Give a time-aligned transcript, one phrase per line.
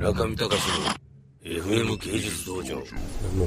[0.00, 0.94] 中見隆の
[1.44, 2.76] FM 芸術道場。
[2.76, 2.84] もう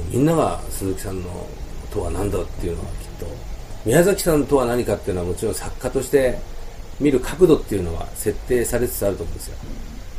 [0.08, 1.48] みんなが鈴木さんの
[1.92, 3.26] とは何だっていうのはきっと
[3.84, 6.38] 宮崎さんとは何かっていうのはもちろん作家として
[7.00, 9.56] 見る角度っていうのは設定されつつあると思うんですよ。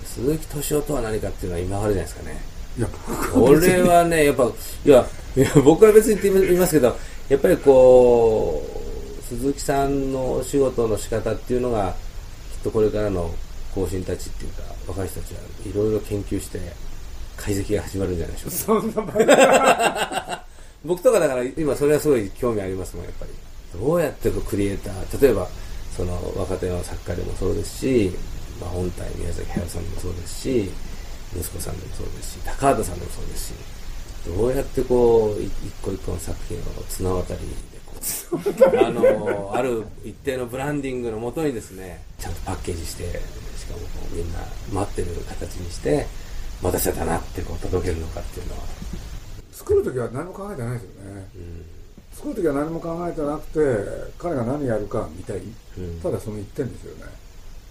[0.03, 2.41] 鈴木敏夫とは何かっていうのは今あるじゃないですかね
[2.77, 2.87] いや
[3.33, 5.05] 俺はねやっぱいや
[5.37, 6.97] いや僕は別に言いますけど
[7.29, 8.61] やっぱりこ
[9.19, 11.95] う鈴木さんのお仕事の仕方っていうのが
[12.53, 13.33] きっとこれからの
[13.75, 16.59] 後進たちっていうか若い人たちはいろいろ研究して
[17.37, 18.91] 解析が始まるんじゃないでしょうか。
[18.91, 20.45] そんな
[20.85, 23.31] 僕とかだから今それはすごい興味ありますもんやっぱり。
[23.79, 25.47] どうやってクリエイター例えば
[25.95, 28.11] その若手の作家でもそうですし、
[28.59, 30.71] まあ、本体宮崎駿さんでもそうですし
[31.35, 33.53] 息子さんでもそうですし高畑さんでもそうですし
[34.25, 37.45] どうやってこう一個一個の作品を綱渡りで
[37.85, 37.95] こ
[38.73, 43.03] うあのある一定のブランディングのもとにですねちゃんパッケージして
[43.57, 44.39] しかもこうみんな
[44.71, 46.05] 待ってる形にして
[46.61, 48.63] 待たせたなってこう届けるのかっていうのは。
[49.51, 51.27] 作る時は何も考えてないですよね、
[52.13, 55.41] 作る時は何も考えてなくて彼が何やるか見たい、
[55.77, 55.99] うん。
[56.01, 57.11] ただその一点ですよね。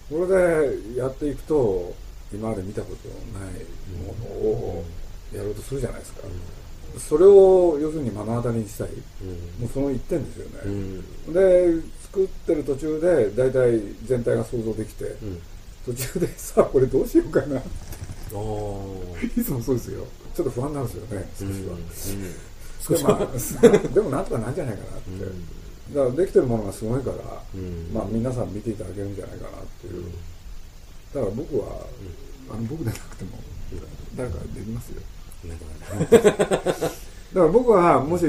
[0.09, 1.95] これでやっていくと
[2.33, 3.53] 今まで見たことのない
[4.03, 4.83] ものを
[5.33, 6.21] やろうとするじゃないですか、
[6.99, 8.89] それを要するに目の当たりにしたい、
[9.59, 11.33] もうその一点ですよね、うん。
[11.33, 11.81] で
[12.15, 15.41] 作ってる途中で大体全体が想像できて、ん。
[15.85, 17.61] 途中でさあこれどうしようかな
[18.33, 19.41] おー。
[19.41, 20.05] いつもそうですよ。
[20.33, 25.25] ちょっと不安なんですよね少しは、少しで,、まあ、 でもなんとかなんじゃないかなって、
[25.93, 27.93] だからできてるものがすごいから、ん。
[27.93, 30.03] まあ皆さん見ていただけるんじゃないかなっていう、
[31.13, 31.85] だから僕は、
[32.49, 33.31] あの僕でなくても
[34.15, 35.01] 誰かできますよ。
[37.33, 38.23] だから僕はもし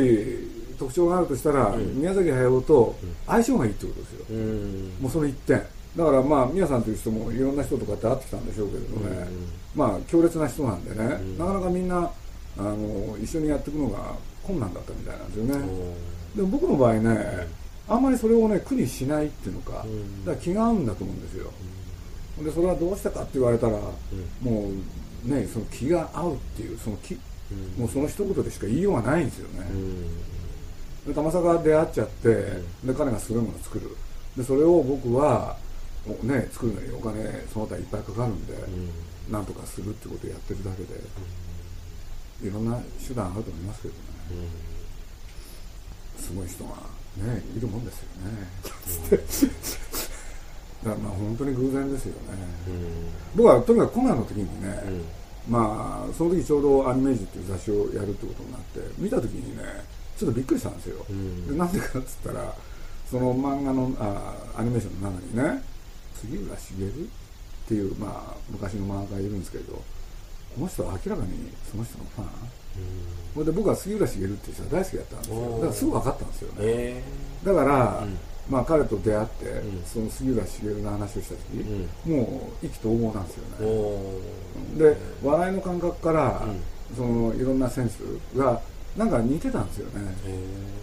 [0.79, 2.97] 特徴があるとしたら、宮崎駿と
[3.27, 4.93] 相性がいいってことですよ、うん。
[5.01, 5.63] もうその一点。
[5.97, 9.27] だからまあ宮さんという人もいろんな人とかって会ってきたんでしょうけれどね、
[9.75, 12.11] まあ強烈な人なんでね、なかなかみんな
[12.59, 14.15] あの一緒にやっていくのが
[14.47, 15.55] 困難だったみたいなんですよね、
[16.37, 17.49] でも僕の場合ね、
[17.89, 19.87] あんまりそれをね苦にしないっていうのか、だか
[20.33, 21.51] ら気が合うんだと思うんですよ、
[22.45, 23.79] でそれはどうしたかって言われたら、
[24.43, 24.71] も
[25.25, 27.15] うねその気が合うっていうその気、
[27.79, 29.67] もうその一言でしか言いようがないんですよね、
[31.07, 32.29] でたまさか出会っちゃって、
[32.85, 33.97] で彼がすごいものを作る。
[34.37, 35.57] でそれを僕は
[36.07, 38.55] おね作るのにお金その他いっぱいかかるんで、
[39.31, 44.01] なんとかするってことをやってるだけで、いろんな手段あると思いますけどね、
[46.19, 46.71] すごい人が
[47.17, 49.23] ねいるもんですよね、
[50.85, 52.19] だからまあ本当に偶然ですよね、
[53.35, 54.83] 僕はとにかくコナンの時にね、
[55.49, 59.63] まあその時ちょうどアニメージっていう雑誌をやるってことになって見た時にね
[60.17, 61.05] ちょっとびっくりしたんですよ、
[61.49, 62.55] でなんでかっつったら
[63.11, 65.63] その漫画のあアニメーションの中にね
[66.15, 66.91] 杉浦茂っ
[67.69, 69.83] ていう、まあ、昔の漫画家がいるんですけどこ
[70.61, 72.29] の人は明らかにその人のファン、
[73.35, 75.51] それで僕は杉浦茂っていう人が大好きだったんですよ。
[75.51, 77.03] だからすぐ分かったんですよね、え
[77.45, 78.07] だから、
[78.49, 84.17] まあ彼と出会って、その杉浦茂の話をした時、もう意気投合なんですよー、ね。
[84.77, 86.43] おで笑いの感覚から、
[86.97, 87.99] そのいろんなセンス
[88.35, 88.63] が
[88.97, 90.15] なんか似てたんですよね、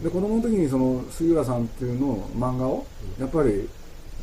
[0.04, 2.86] で子供の時にその杉浦さんっていうのを漫画を
[3.20, 3.68] やっぱり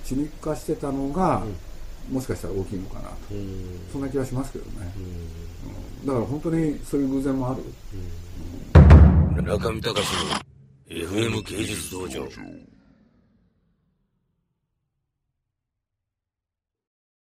[0.04, 1.42] 血肉化してたのが、
[2.10, 3.16] もしかしたら大きいのかなと、
[3.92, 4.92] そんな気がしますけどね、
[6.02, 6.06] うん。
[6.06, 7.62] だから本当にそういう偶然もある、
[9.42, 10.34] 中見隆の
[10.88, 12.28] FM 芸術道場